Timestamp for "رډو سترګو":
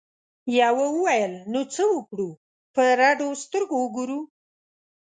2.99-3.75